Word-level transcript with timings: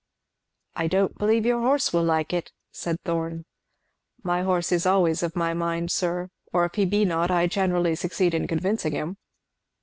"I 0.75 0.87
don't 0.87 1.15
believe 1.19 1.45
your 1.45 1.61
horse 1.61 1.93
will 1.93 2.03
like 2.03 2.33
it," 2.33 2.51
said 2.71 2.99
Thorn. 3.05 3.45
"My 4.23 4.41
horse 4.41 4.71
is 4.71 4.87
always 4.87 5.21
of 5.21 5.35
my 5.35 5.53
mind, 5.53 5.91
sir; 5.91 6.31
or 6.51 6.65
if 6.65 6.73
he 6.73 6.85
be 6.85 7.05
not 7.05 7.29
I 7.29 7.45
generally 7.45 7.93
succeed 7.93 8.33
in 8.33 8.47
convincing 8.47 8.93
him." 8.93 9.17